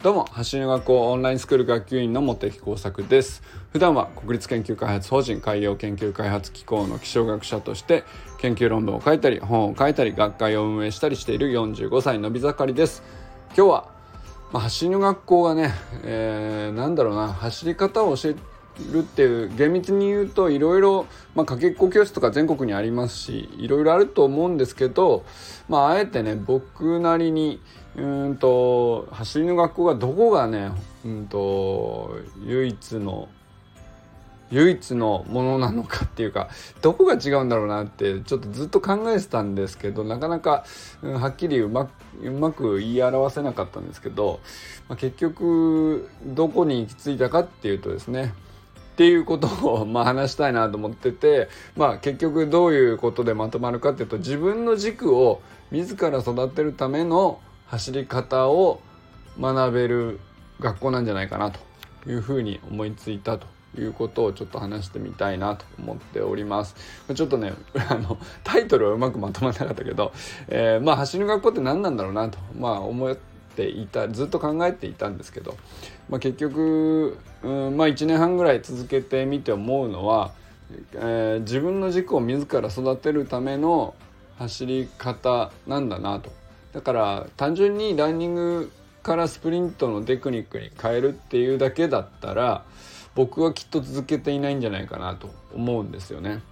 [0.00, 3.42] どうも走りの学校オンラインスクール学級委員の茂木耕作です。
[3.72, 8.04] 普段は国立研究開発法人海洋研究開発機構の気象学者として
[8.38, 13.02] 研究論文を書いたり本を書いたり学会を運営したりしている45歳のび盛りです。
[13.56, 13.88] 今日は、
[14.52, 18.34] まあ、走りの学校がね、えー、なんだろうな走り方を教え
[18.92, 25.24] るっていう厳密に言うといろいろまあかけっこ教室とか全国にありますしいろいろあると思うんですけど、
[25.68, 27.60] まあ、あえてね僕なりに
[27.96, 30.70] うんと走りの学校がどこがね
[31.04, 33.28] うんと唯一の
[34.50, 36.48] 唯一のものなのかっていうか
[36.80, 40.64] どこが違うんだろうなってちょっとずっと考えてたんですけどなかなか、
[41.02, 41.90] うん、はっきりうま
[42.22, 44.40] うまく言い表せなかったんですけど、
[44.88, 48.32] まあ、結局どこに行き着いたかっていうとですね
[48.92, 58.80] っていうことを まあ話したいなと思ってて、まあ、結局どういうことでまとまるかっていうと自分の軸を自ら育てるための走り方を
[59.38, 60.20] 学べる
[60.60, 61.60] 学校なんじゃないかなと
[62.10, 66.74] いうふうに思いついたということをちょっと話してみたいなと思っております。
[67.14, 67.52] ちょっとね、
[67.88, 70.12] あの、タイトルはうまくまとまらなかったけど、
[70.48, 73.16] えー、まあ走る学校って何なんだろうなと、まあ思っ
[73.54, 75.56] ていた、ずっと考えていたんですけど、
[76.08, 80.32] まあ、結局、うんまあ、1年半ぐらい続けてみて思うのは、
[80.94, 83.94] えー、自分の軸を自ら育てるための
[84.38, 86.30] 走り方なんだなと
[86.72, 92.64] だから単純にランニングからスプリントのテクニックに変えるっていうだけだったら
[93.14, 96.42] 僕はきっと続けていないんじゃないかなと思うんですよね。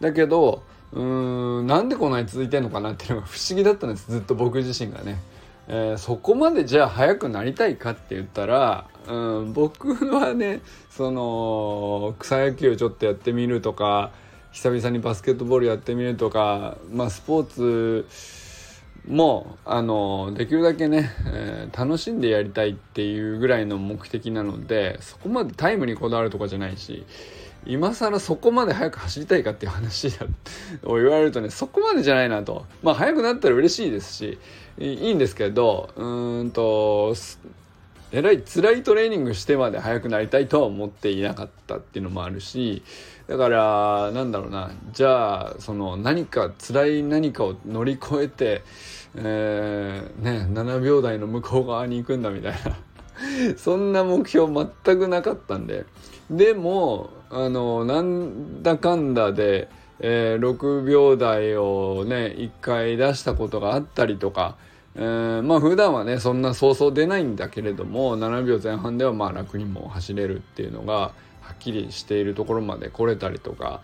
[0.00, 5.18] だけどうーんなんでこんなに続いてんのかなっていうのが不思議だったんですずっと僕自身がね。
[5.70, 14.10] えー、そこまでじゃあ速くなりたいかって言ったら、うん、僕はねその草野球をちょっとやってみるとか
[14.50, 18.06] 久々にバスケットボールやってみるとか、まあ、スポーツ
[19.08, 27.06] もうあのできるだけね、えー、楽しんでやりたいっていうぐらいの目的なのでそこまでタイムにこだわるとかじゃないし
[27.66, 30.26] 今更そこまで速く走りたいかっていう話だ
[30.84, 32.66] を言われるとねそこまでじゃないなと。
[32.82, 34.38] まあ速くなったら嬉しいですし
[34.78, 37.14] いいんですけどうんと
[38.10, 42.82] えらい辛いトレーニングしてまで速くなりたいとは思っていなかったっていうのもあるし
[43.28, 44.70] だからなんだろうな。
[44.92, 48.62] じゃあその何か辛い何かを乗り越えて、
[49.16, 52.58] えー、ね7秒台の向こう側に行くんだみたいな。
[53.58, 54.50] そんな目標
[54.84, 55.84] 全くなかったんで。
[56.30, 59.68] でもあのなんだかんだで、
[60.00, 64.56] えー、6秒台をね1回出したことがあったりとか
[65.00, 71.12] えー、まあ普段はねそんなそうそう出ないんだけれども7秒前半ではまあ楽にも走れるっていうのがは
[71.54, 73.80] っきりしているところまで来れたりとか、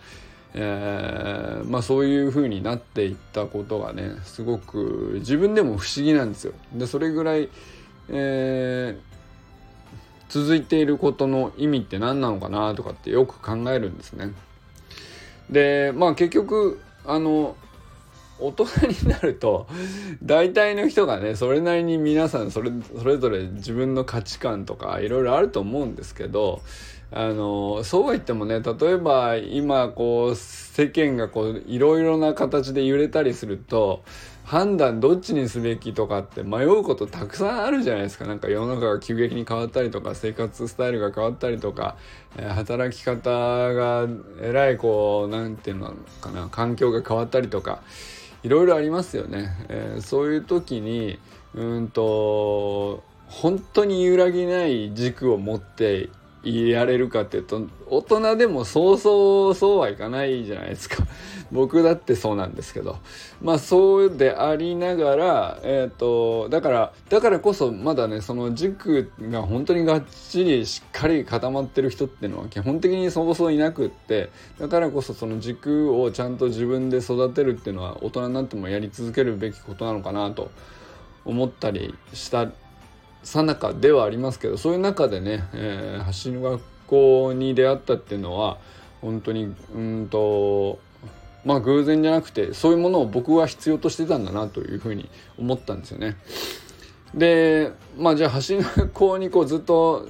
[0.54, 6.52] えー、まあそういう風になっていったことがねすごく自分でも不思議なんですよ。
[6.72, 7.48] でそれぐらい、
[8.08, 9.02] えー、
[10.28, 14.32] 続いていることの意味って何なのかなとかってよく考えるんですね。
[15.48, 17.54] でまあ結局あの
[18.38, 19.66] 大人になると
[20.22, 26.62] 大体の人がねそれなりに皆さんそれそれぞれ自分の価値観とかいろいろあると思うんですけど
[27.12, 34.02] あのそうは言ってもね例えば今こう世間がこういろいろな形で揺れたりすると
[34.44, 38.26] 判断どっちにすべきとかって迷うことたくさんあるじゃないですか。
[38.26, 41.96] なんか世の中が急激に変わったりとか生活スタイルが変わったりとか、
[42.36, 44.06] 働き方が
[44.42, 47.80] えらいこう何て言うのかな環境が変わったりとか
[48.44, 51.18] いろいろありますよね、えー、そういう時に
[51.54, 56.10] うんと本当に揺らぎない軸を持って
[56.44, 61.04] やれるかっていうと大人でもそうそうそうはいかないじゃないですか。
[61.52, 62.96] 僕だってそうなんですけど。
[63.42, 80.50] まあそうでありながらえっ、ー、とだからだからこそまだねその軸が本当にがっちりしっかり固まってる人っていうのは基本的にそうそういなくってだからこそその軸をちゃんと自分で育てるっていうのは大人になってもやり続けるべきことなのかなと
[81.24, 82.50] 思ったりした
[83.24, 88.58] さなかではありますけどそういう中でね、えー、走る学校に出会ったっていうのは
[89.00, 90.78] 本当にうんと
[91.44, 96.16] まあ偶然じゃなくてそういうものを僕は必要としてたんだなというふうに思ったんですよね。
[97.14, 100.06] でまあじゃあ走る学校にこうずっと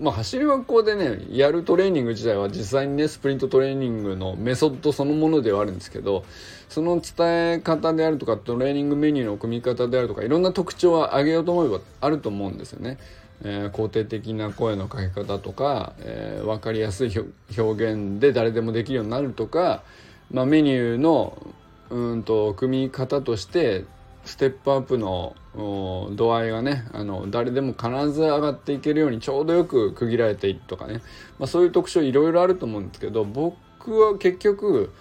[0.00, 6.24] まあ、走り学校でねやるトレーニング自体は実際にねスプリントトレーニングのメソッドそのものではあるんですけど
[6.68, 12.98] その伝え方であるとかトレーニングメニューの組み方であるとかいろんな特徴は上げようと思えばあると思うんですよね。
[13.42, 17.12] えー、肯定的な声のかけ方とか、えー、分かりやすい
[17.56, 19.82] 表現で誰でもできるようになるとか、
[20.30, 21.54] まあ、メニューの
[21.90, 23.84] うんと組み方として
[24.26, 31.00] ステップアップの度合いがねあの誰でも必ず上がっていけるようにちょうどよく区切られているとかね、
[31.38, 34.92] まあ、そういう特徴いろいろあると思うんですけど僕は結局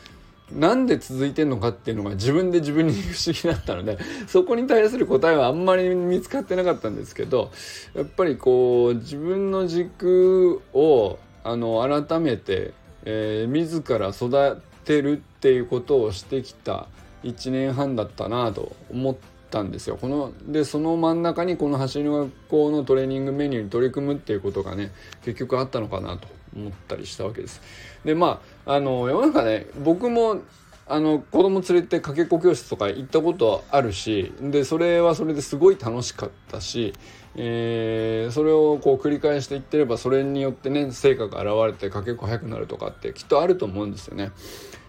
[0.51, 7.51] なんで続いてんのかっていうのが自分で自分に不思議だったので そこに対する答えはあんまり見つかってなかったんですけど
[7.95, 12.73] やっぱりこう自分の軸をあの改めて、
[13.05, 16.87] えー、自ら育てるっていうことをしてきた
[17.25, 19.15] 1年半だったなと思っ
[19.49, 19.97] たんですよ。
[19.97, 24.91] このでその真ん中にこの走りの学校のトレーニングメニューに取り組むっていうことがね
[25.23, 27.61] 結局あったのかなと思ったりしたわけです。
[28.05, 30.41] でまああの世の中ね僕も
[30.87, 36.93] あの子供連れてかけっこ教室とか行ったことあるしでそれはそれですごい楽しかったし、
[37.35, 44.31] えー、それをこう繰り返していってればそれによってね成果が現れてかけっこ速くなるとかってきっとあると思うんですよね。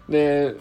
[0.09, 0.55] で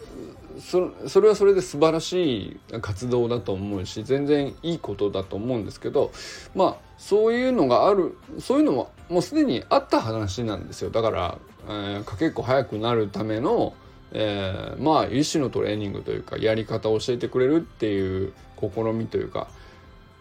[0.59, 6.11] そそれはそれで素晴らしい活動だと思うし全然いいことだと思うんですけど
[6.55, 11.37] まあそういうのがあるそういうのももうすでにあった話なんですよだから、
[11.67, 13.73] えー、かけっこ速くなるための
[14.17, 19.49] えー、まあ一種のトレーニングというかやり方を教えてくれるっていう試みというか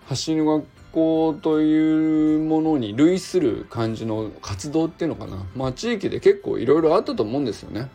[0.06, 7.88] 走りの学校というものに類する感じの活動っていうのかなまあ地域で結構いろいろあったと思うんですよね。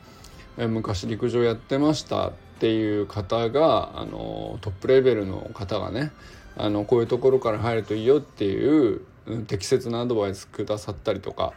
[0.68, 6.12] 昔陸上やってましたっていう方があのトップレベルの方がね
[6.58, 9.02] あのこういうところから入るといいよっていう、
[9.48, 11.54] 適切なアドバイスくださったりとか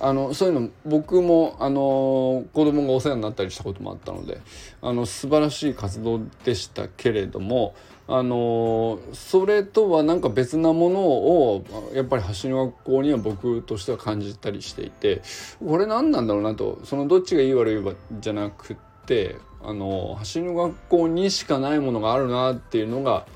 [0.00, 4.40] あのそういうの僕もあの子供がお世話になったりしたこともあったので
[4.80, 7.74] あの素晴らしい活動でしたけれども
[8.10, 15.20] あのそれとはなんか別なものをやっぱり橋の学校には僕としては感じたりしていて
[15.64, 23.26] これ何なんだろうなとそのどっちがいい悪いじゃなくってあの橋の学校にしかないものがあるなっていうのが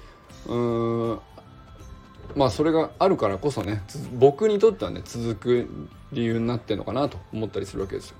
[0.46, 1.20] うん
[2.34, 3.82] まあそれがあるからこそね
[4.14, 5.69] 僕にとってはね続く
[6.12, 8.16] 理由になってんのかなと思ったりするわけですよ。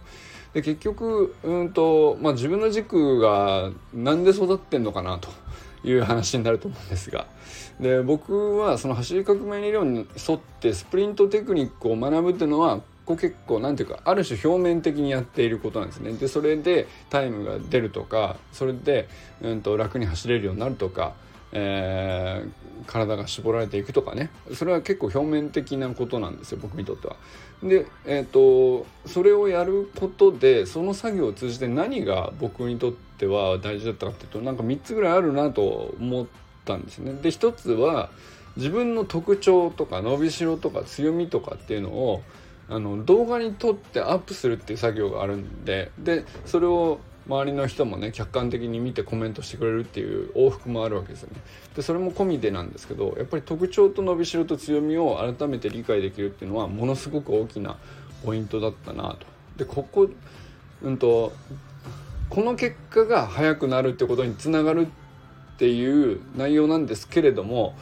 [0.53, 5.31] で結局うんと、まあ、自分の軸が何で育ってんのかなと
[5.85, 7.27] いう話になると思うんですが
[7.81, 16.13] で僕はその走り革命理論に沿ってスプリントテクニックを学ぶっていうのはこう結構何ていうかある種表面的にやっていることなんですね。
[16.13, 19.09] でそれでタイムが出るとかそれで、
[19.41, 21.15] うんと楽に走れるようになるとか
[21.53, 27.17] えー、体が絞られていくとかねそれは結構表面的なことなんですよ僕にとっては。
[27.63, 36.27] で、えーと、それをやることでその作業を通じて何が僕にとっては大事だったかっていうとなんか3つぐらいあるなと思っ
[36.65, 37.13] たんですね。
[37.15, 38.11] で1つは
[38.57, 42.23] 自分の特徴とか伸びしろとか強みとかっていうのを
[42.69, 51.41] あの動画に撮ってアップするっていう作業があるんででそれを周りの人もね客観的に見てコメントしてくれるっていう往復もあるわけですよね。
[51.77, 57.77] でそれも込みでなんですけどやっぱり特徴と伸びしろと強みを改めて理解できるっていうのはものすごく大きな
[58.25, 59.27] ポイントだったなと。
[59.57, 60.09] でここ
[60.83, 61.33] うんと
[62.33, 67.77] この結果が速くなるってことにつながるっていう内容なんですけれども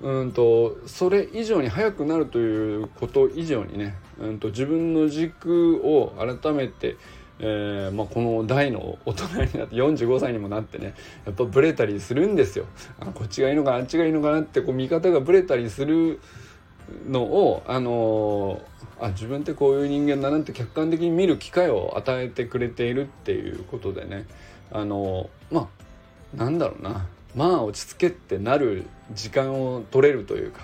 [0.00, 6.96] うんとそれ以上に速くなるということ以上にね、うんと自分の軸を改めて
[7.44, 10.94] えーまあ、この大の大人になって45歳にもなってね
[11.24, 12.66] やっぱブレたりするんですよ。
[13.00, 16.20] あこっちがいいのかなあっちがいいのかなってこう見方がブレたりする
[17.08, 24.26] のを、あのー、あ自分ってこういう人間だなって客観的に見る機会を与えてくれているっていうことでね、
[24.70, 25.68] あのー、ま
[26.34, 27.06] あなんだろうな。
[27.34, 28.84] まあ落ち着けってなる
[29.14, 30.60] 時間を取れるというか、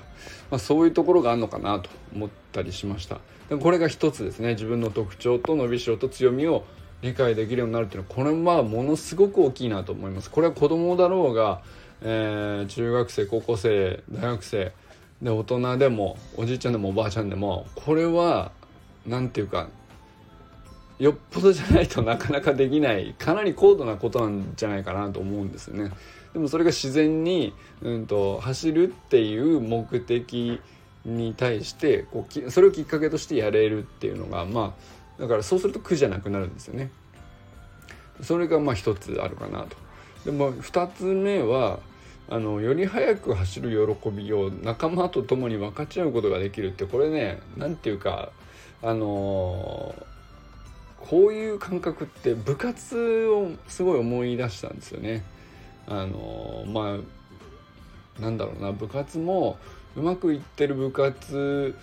[0.50, 3.18] まあ、そういうところがあるのかなと思ったりしました。
[3.48, 3.56] で。
[3.56, 4.50] これが一つですね。
[4.50, 6.64] 自分の特徴と伸びしろと強みを
[7.00, 10.30] 理解できるようになるっていうのはこれはものすごく大きいなと思います。
[10.30, 11.62] これは子供だろうが、
[12.02, 14.72] えー、中学生高校生大学生
[15.22, 18.52] で大人でもおじいちゃんでもおばあちゃんでもこれは
[19.06, 19.68] 何て言うか
[20.98, 25.92] よっぽどじゃないとなかなかできないかなり高度なことなんじゃないかなと思うんですよね。
[26.32, 30.60] でもそれが自然に、うんと走るっていう目的
[31.04, 34.74] に対してこうそれをきっかけとしてやれるっていうのがま
[35.18, 36.90] あだからそうすると苦じゃなくなるんですよね。
[38.22, 39.76] それがまあ一つあるかなと。
[40.24, 41.78] でも二つ目は
[42.30, 48.30] あのより速く走る喜びを仲間と共に分かち合うことができるってこれね何て言うか
[48.82, 49.94] あの、
[51.00, 55.24] こういう感覚って部活をすごい思い出したんですよね。
[55.86, 56.98] あの、ま
[58.18, 59.58] あなんだろうな部活も
[59.96, 61.74] うまくいってる部活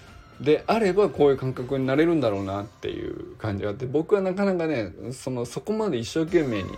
[0.42, 6.70] であればこういう感覚になれるんだろうなっていう感じがあって僕はなかなかねそのそこまで一生懸命に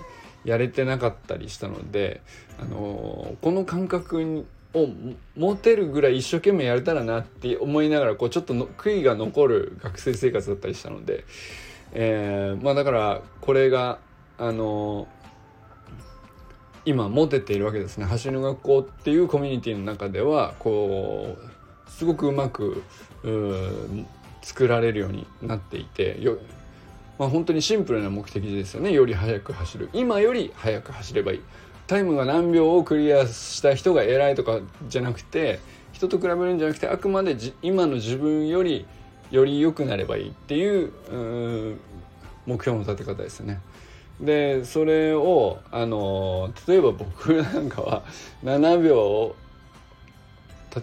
[0.48, 2.22] やれてなかったりしたので、
[2.60, 4.88] あのこの感覚を
[5.36, 11.26] 持てるぐらい一生懸命やれたらなって思いながらこうちょっと悔いが残る学生生活だったりしたので、
[11.92, 14.00] えー、まあだからこれが
[14.38, 15.10] あの
[16.86, 18.06] 今持てているわけですね。
[18.06, 21.36] 走りの学校っていうコミュニティの中ではこ
[21.86, 22.84] うすごくうまく
[24.42, 26.38] 作られるようになっていてよ、
[27.18, 31.42] まあ、本当にシンプルな目的ですよねより速く走る今より速く走ればいい
[31.88, 35.60] タイムが何秒をクリアした人が偉いとかじゃなくて
[35.94, 38.86] 人と比べるんじゃなくてあくまで今の自分より
[39.32, 40.92] より良くなればいいっていう
[42.46, 43.60] 目標の立て方ですよね。
[44.22, 48.04] でそれをあの例えば僕なんかは
[48.44, 49.36] 7秒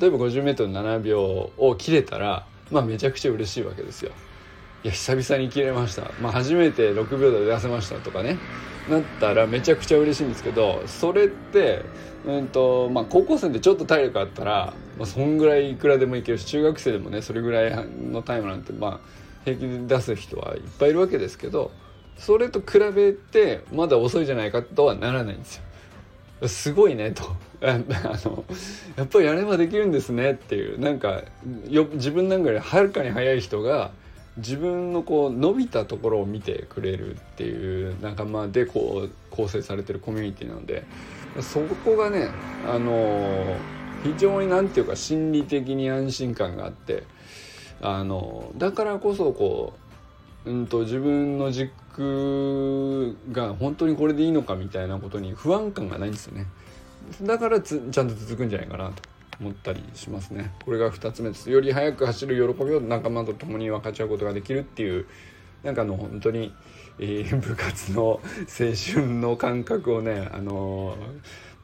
[0.00, 4.12] 例えば 50m7 秒を切れたらまあめちゃくちゃ嬉しいわけですよ。
[4.84, 8.38] いや久々に切れました、まあ、初めて6秒台で出せましたとかね。
[8.88, 11.82] なったらめちゃくちゃ嬉しいんですけどそれって、
[12.26, 19.00] うんとまあ、高校生でちょっと体力あったら、まあ、そんぐらいいくらでもいけるし中学生でもねそれぐらいのタイムなんて、まあ、
[19.44, 21.70] 平気で出す人はいっぱいいるわけですけど
[22.18, 26.48] それと比べてまだ遅いじゃないかとはならないんですよ。
[26.48, 27.24] すごいねと。
[27.64, 28.44] あの
[28.96, 31.22] やっぱりやればできるんですねっていうなんか
[31.70, 33.92] よ自分なんかよりはるかに早い人が
[34.36, 40.84] 自分のこう伸びたところを見てくれるっていう仲間でこう構成されてるコミュニティなので
[41.40, 42.30] そこがね
[42.66, 43.56] あの
[44.02, 47.04] 非常に何て言うか心理的に安心感があって
[47.80, 49.74] あのだからこそこ
[50.44, 56.46] う、うんと、自分の軸が本当にこれでいいのかみたいなことに不安感がないんですよね。
[57.22, 59.13] だからちゃんと続くんじゃないかなと。
[59.40, 65.06] 思ったりしますねこれが2つ目ですより速く走る喜びを仲間と共に分かち合うことができるっていう
[65.62, 66.54] なんかの本当に、
[66.98, 68.20] えー、 部活の青
[68.94, 70.96] 春の感覚をねあの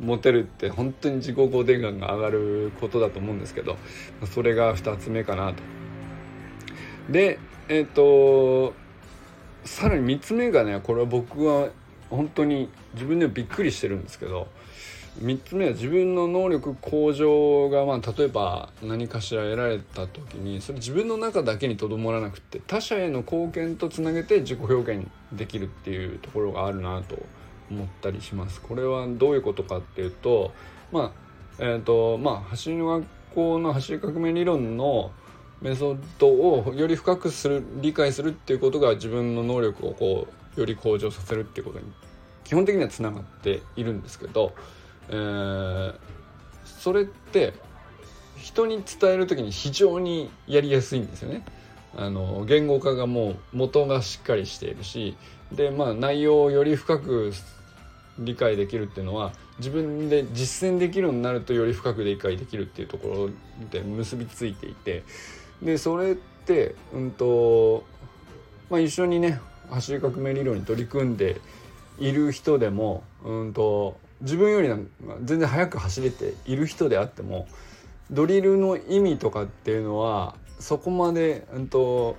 [0.00, 3.76] ー、持てるって本当に自己肯定感が上がることだと思うんですけど
[4.32, 5.62] それが2つ目かなと。
[7.10, 8.74] でえっ、ー、と
[9.64, 11.68] さらに3つ目がねこれは僕は
[12.08, 14.48] 本当に自分でもびっくりしてるんですけど
[15.18, 27.18] 3つ目は自分の能力向上が、まあ、例えば何かしら得られた時にそれ自分の中だけにとどまらなくて他者への貢献とつなげて自己表現できるっていうところがあるなと
[27.70, 28.60] 思ったりします。
[28.60, 30.52] これはどういうことかっていうと
[30.92, 35.12] まあえーとまあ、走りの学校の走り革命理論の
[35.60, 40.26] メソッドをより深くする理解するっていうことが自分の能力をこ
[40.56, 41.84] うより向上させるっていうことに
[42.44, 44.54] 基本的にはつながっているんですけど
[45.10, 45.94] えー、
[46.64, 47.54] それって
[48.36, 51.44] 人に伝える時に非常にやりやすいんですよね。
[51.96, 55.16] あの言語化がもう元がしっかりしているし
[55.52, 57.32] でまあ内容をより深く
[58.18, 63.30] 理解できるっていうのは自分で実践できるようになるとより深く理解できるっていうところ
[63.70, 65.02] で結びついていて
[65.62, 67.84] でそれってうんと
[68.70, 69.40] まあ一緒にね
[69.70, 71.40] 走り革命理論に取り組んで
[71.98, 74.68] いる人でもうんと自分より
[75.24, 77.48] 全然速く走れている人であっても
[78.10, 82.16] ドリルの意味とかっていうのはそこまで、うんと、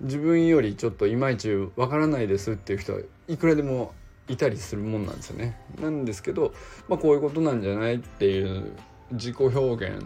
[0.00, 3.92] 自分よりちょっといまいちわからないですっていう人はいくらでも
[4.28, 5.58] いたりするもんなんですよね。
[5.80, 6.52] なんですけど、
[6.88, 8.72] まあ、こういうことなんじゃないっていう
[9.12, 10.04] 自己表現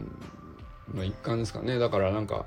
[0.94, 2.46] の一環ですかねだからなんか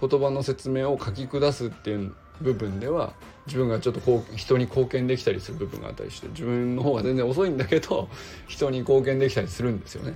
[0.00, 3.12] 言葉の説明を書き下すっていう部分では
[3.50, 8.08] 自分がちょっとこう人に貢献できたりする部分があったりして自分の方が全然遅いんだけど
[8.46, 10.14] 人に貢献できたりするんですよね。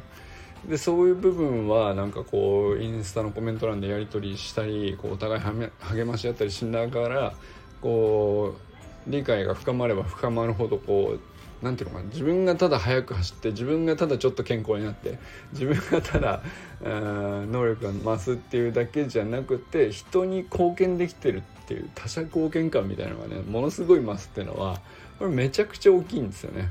[0.69, 7.35] でそういう部分はなんかこうインスタのコメント欄でやり取りしたりこうお互い励まし合ったりしながら
[7.83, 11.34] こう理解が深まれば深まるほどこう
[11.65, 15.19] 何ていうのかな自分がただ速く走って自分がただちょっと健康になって
[15.53, 16.43] 自分がただ
[16.83, 24.81] 能力が増すっていうだけじゃなくて人に貢献できてるっていう他者貢献感みたいなのがねものすごい増すっていうのは
[25.19, 26.71] これめちゃくちゃ大きいんですよね。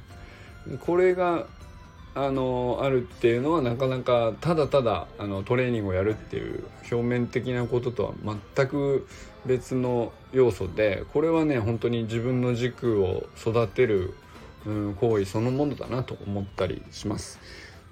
[0.79, 1.47] これが
[2.15, 9.07] あのあるっていうのはなかなかただただあのトレーニングをやるっていう表面的なこととは全く
[9.47, 14.13] 別の要素でこれはね本当に自分の軸を育てる
[14.65, 17.39] うん行為そのものだなと思ったりします。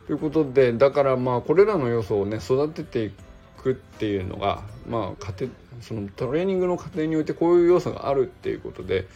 [0.07, 3.11] ということでだからまあこれらの要素をね育ててい
[3.57, 5.51] くっていうのがまあ家庭
[5.81, 9.07] そのトレーニングの過程においてこういう要素があるっていうことで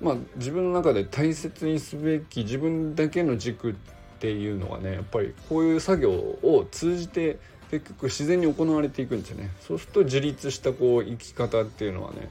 [0.00, 3.74] まあ自分の中で大切にすべき自分だけの軸っ
[4.18, 7.38] ていうのがねやっぱりこういう作業を通じて
[7.70, 12.28] 結局自然に行われていくんですよねそうすると自立したこう生き方っていうのはね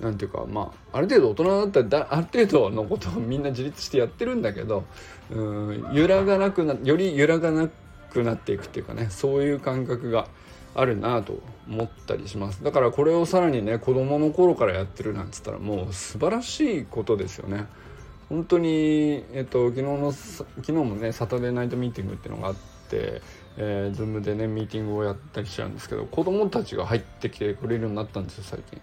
[0.00, 4.84] なんていうかまあある程度大人だったらある程度のことをみんな自立してやってるんだけど
[5.30, 7.68] うん揺らがなくなより揺らがな
[8.10, 10.28] くなっていくっていうかねそういう感覚が
[10.74, 17.66] あるなと思ったりしますだからこれをさらにね子供の頃からやってるなんつったらもう素晴らしいことですよね
[18.28, 23.22] 本当にえっと昨日の昨日もねサタデーナイトミーティングっていうのがあって
[23.56, 28.80] えー、Zoom でねミーティングをやったりしちゃうんですけど子供たちが入ってきてくれるようになったんですよ最近。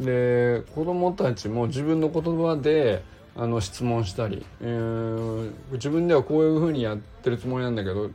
[0.00, 3.02] で子供たちも自分の言葉で
[3.36, 8.10] あの質問したり、えー、自分ではこういうふうにやってるつもりなんだけど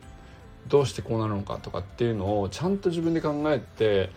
[0.67, 4.09] どうしてこうなるのかとかっていうのをちゃんと自分で考えて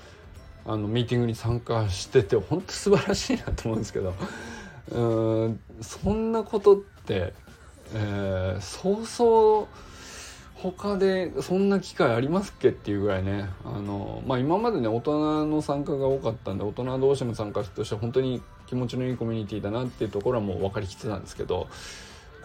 [0.67, 4.15] あのミーティングに参加してて本当素晴らしいなと思うんですけど
[4.93, 7.33] うんそんなことって、
[7.95, 9.67] えー、そうそう
[10.61, 21.69] 他でそんな機会ありますっけっていうぐらいねあの、まあ、今までね大人の参加が多かったんで大人同士の参加としては本当に気持ちのいいコミュニティだなっていうところはもう分かりきってたんですけど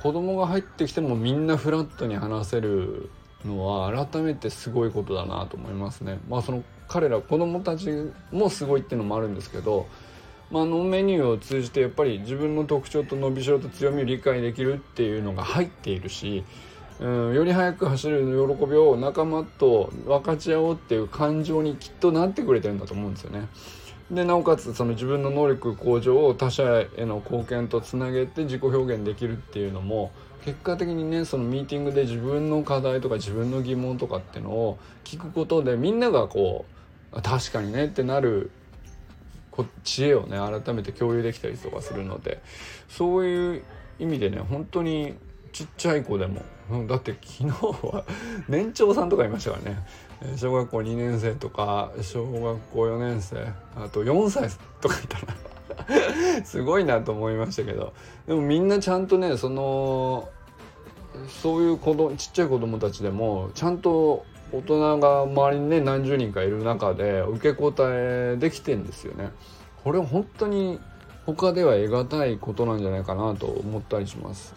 [0.01, 3.09] 子供が入ってきてもみんなフラットに話せる
[3.45, 6.19] のは改めてすごいことだなと思いますね。
[6.29, 9.87] まあ、その彼ら子供たちもすごいっていうのもあるんですけど、
[10.51, 16.43] まあ、のメニューを通じてやっぱり自分の特徴と伸びしろと強みを理解できるっていうのが入っているし
[17.03, 23.49] うん、より速く走る喜びを仲間と分かち合おうっていう感情にきっとなってくれてるんだと思うんですよね。
[24.09, 26.63] でなおかつその自分の能力向上を他者
[26.95, 30.11] への貢献とつなげて自己表現できるっていうのも
[30.45, 36.65] 結果的にねそのミーティングで自分の課題とか自分の疑問とかっていうのを聞くことでみんながこ
[37.11, 38.49] う確かにねってなる
[39.83, 42.41] 知恵をね改めて共有できたりとかするので
[42.87, 43.63] そういう
[43.99, 45.15] 意味でね本当に
[45.53, 46.41] ちっちゃい子でも、
[46.73, 47.49] うん、だって昨日
[47.87, 48.03] は
[48.49, 54.49] 年長さんとかいましたからね小学校2年生とか小学校4年生あと4歳
[54.81, 55.35] とかいたら
[56.43, 57.93] すごいなと思いましたけど
[58.27, 60.29] でもみんなちゃんとねその
[61.27, 69.29] そういう子供ちっちゃい子供たちでもちゃんと大人が周りにね何十人かいる中で受け答えできてんですよね。
[69.83, 70.79] これ本当に
[71.25, 74.53] 他では得難いことなんじゃないかなと思ったりします。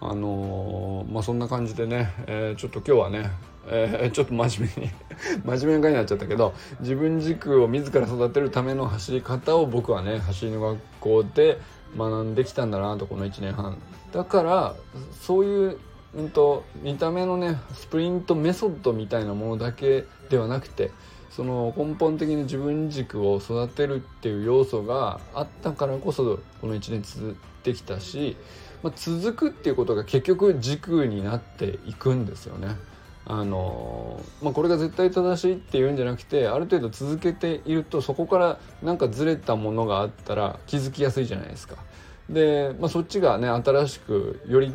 [0.00, 3.30] あのー、まあそんな感じでね、えー、ちょっと今日はね、
[3.68, 4.90] えー、ちょっと真面目に
[5.44, 11.58] 真面目な回になっちゃったけど自分軸を自ら育てるための走り方を僕はね走りの学校で
[11.96, 13.78] 学んできたんだなとこの1年半。
[14.12, 14.74] だから
[15.20, 15.78] そういう、
[16.14, 20.90] うんと、見た目のねスプリントメソッドみたいなものだけではなくて
[21.30, 28.36] その根本的に自分軸を育てるっていう要素があったからこそこの1年続ってきたし
[28.82, 32.76] まあ、続くっていうことが結局軸になっていくんですよね。
[33.28, 41.74] あのまあ、これが絶対正しいっていうんじゃなくてある程度続けているとそこからなんかずれたものがあったら気づきやすいじゃないですか。
[42.30, 44.72] で、まあ、そっちがね新しくより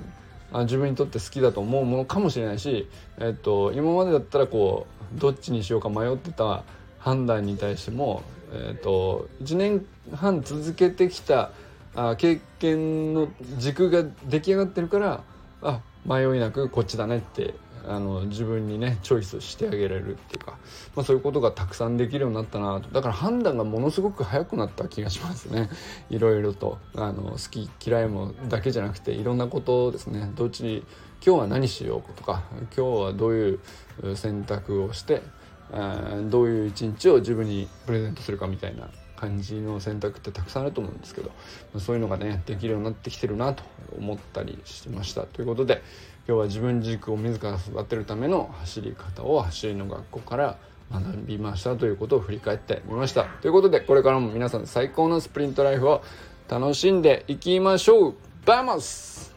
[0.51, 4.85] あ自分にとって好きだと思うものかもしれないし、えっと、今までだったらこ
[5.15, 6.63] うどっちにしようか迷ってた
[6.99, 11.51] 判断に対しても、えっと、1年半続けてきた
[11.95, 13.27] あ経験の
[13.57, 15.23] 軸が出来上がってるから
[15.61, 17.53] あ迷いなくこっちだねって
[17.87, 20.57] あの自分にねチョイスしてあげられるっていうか、
[20.95, 22.89] まあ、そういうことがたくさんできるようになったなと。
[22.89, 25.69] だから判断がものすごく早くなった気がしますね。
[26.09, 26.77] いろいろと。
[26.95, 30.31] あの好き嫌いもだけじゃなくていろんなことですね。
[30.35, 30.83] どっちに
[31.25, 33.59] 今日は何しようとか今日はどういう
[34.15, 35.21] 選択をして
[36.29, 38.89] どういう一日を自分にプレゼントするかみたいな
[39.21, 41.29] 感じの選択ってたくさんあると思うんですけど
[41.75, 43.63] まそういうのがねできるようになってきてるなと
[43.95, 45.21] 思ったりしてました。
[45.21, 45.83] ということで
[46.27, 50.57] 今日は自分軸を自ら育てるための走り方を走りの学校から
[50.91, 53.25] 学びましたということを振り返ってみました。
[53.41, 56.01] ということでこれからも皆さん最高のスプリントライフを
[56.49, 58.15] 楽しんでいきましょう。
[58.45, 59.30] バモス